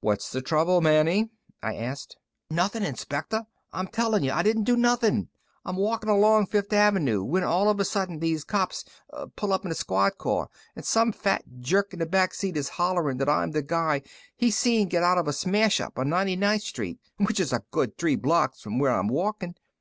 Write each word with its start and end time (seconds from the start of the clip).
"What's 0.00 0.32
the 0.32 0.42
trouble, 0.42 0.80
Manny?" 0.80 1.30
I 1.62 1.76
asked. 1.76 2.16
"Nothing, 2.50 2.82
Inspector; 2.82 3.46
I'm 3.72 3.86
telling 3.86 4.24
you, 4.24 4.32
I 4.32 4.42
didn't 4.42 4.64
do 4.64 4.76
nothing. 4.76 5.28
I'm 5.64 5.76
walking 5.76 6.10
along 6.10 6.46
Fifth 6.46 6.72
Avenoo 6.72 7.22
when 7.22 7.44
all 7.44 7.70
of 7.70 7.78
a 7.78 7.84
sudden 7.84 8.18
these 8.18 8.42
cops 8.42 8.84
pull 9.36 9.52
up 9.52 9.64
in 9.64 9.70
a 9.70 9.76
squad 9.76 10.18
car 10.18 10.48
and 10.74 10.84
some 10.84 11.12
fat 11.12 11.44
jerk 11.60 11.92
in 11.92 12.00
the 12.00 12.06
back 12.06 12.34
seat 12.34 12.56
is 12.56 12.70
hollering 12.70 13.18
that 13.18 13.28
I 13.28 13.44
am 13.44 13.52
the 13.52 13.62
guy 13.62 14.02
he 14.36 14.50
seen 14.50 14.88
get 14.88 15.04
out 15.04 15.16
of 15.16 15.28
a 15.28 15.32
smashup 15.32 15.96
on 15.96 16.08
99th 16.08 16.62
Street, 16.62 16.98
which 17.18 17.38
is 17.38 17.52
a 17.52 17.62
good 17.70 17.96
three 17.96 18.16
blocks 18.16 18.60
from 18.60 18.80
where 18.80 18.90
I 18.90 18.98
am 18.98 19.06
walking. 19.06 19.54